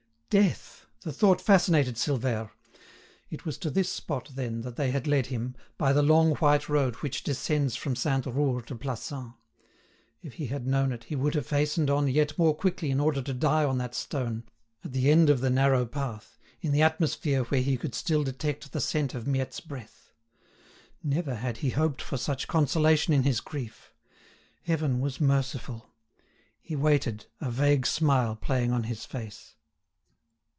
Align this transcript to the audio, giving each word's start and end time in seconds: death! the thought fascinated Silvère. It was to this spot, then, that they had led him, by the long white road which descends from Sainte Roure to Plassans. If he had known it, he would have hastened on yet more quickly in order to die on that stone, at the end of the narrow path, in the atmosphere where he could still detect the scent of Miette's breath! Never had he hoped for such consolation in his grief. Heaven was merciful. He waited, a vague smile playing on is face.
death! 0.45 0.85
the 1.01 1.11
thought 1.11 1.41
fascinated 1.41 1.95
Silvère. 1.95 2.51
It 3.29 3.43
was 3.43 3.57
to 3.57 3.69
this 3.69 3.89
spot, 3.89 4.29
then, 4.33 4.61
that 4.61 4.77
they 4.77 4.91
had 4.91 5.05
led 5.05 5.25
him, 5.25 5.55
by 5.77 5.91
the 5.91 6.01
long 6.01 6.35
white 6.35 6.69
road 6.69 6.95
which 6.95 7.21
descends 7.23 7.75
from 7.75 7.97
Sainte 7.97 8.27
Roure 8.27 8.61
to 8.61 8.75
Plassans. 8.77 9.33
If 10.21 10.35
he 10.35 10.45
had 10.47 10.65
known 10.65 10.93
it, 10.93 11.03
he 11.03 11.17
would 11.17 11.35
have 11.35 11.49
hastened 11.49 11.89
on 11.89 12.07
yet 12.07 12.37
more 12.37 12.55
quickly 12.55 12.91
in 12.91 13.01
order 13.01 13.21
to 13.21 13.33
die 13.33 13.65
on 13.65 13.77
that 13.79 13.93
stone, 13.93 14.45
at 14.85 14.93
the 14.93 15.11
end 15.11 15.29
of 15.29 15.41
the 15.41 15.49
narrow 15.49 15.85
path, 15.85 16.39
in 16.61 16.71
the 16.71 16.81
atmosphere 16.81 17.43
where 17.43 17.59
he 17.61 17.75
could 17.75 17.93
still 17.93 18.23
detect 18.23 18.71
the 18.71 18.79
scent 18.79 19.13
of 19.13 19.27
Miette's 19.27 19.59
breath! 19.59 20.13
Never 21.03 21.35
had 21.35 21.57
he 21.57 21.71
hoped 21.71 22.01
for 22.01 22.15
such 22.15 22.47
consolation 22.47 23.13
in 23.13 23.23
his 23.23 23.41
grief. 23.41 23.91
Heaven 24.63 25.01
was 25.01 25.19
merciful. 25.19 25.89
He 26.61 26.77
waited, 26.77 27.25
a 27.41 27.51
vague 27.51 27.85
smile 27.85 28.37
playing 28.37 28.71
on 28.71 28.85
is 28.85 29.03
face. 29.03 29.55